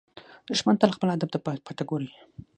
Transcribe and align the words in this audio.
دښمن 0.49 0.75
تل 0.81 0.91
خپل 0.95 1.07
هدف 1.13 1.29
ته 1.33 1.39
په 1.45 1.49
پټه 1.65 1.83
ګوري 1.89 2.09